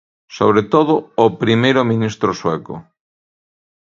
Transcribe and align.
Sobre 0.37 0.61
todo, 0.73 0.93
o 1.25 1.27
primeiro 1.41 1.81
ministro 1.91 2.29
sueco. 2.39 2.75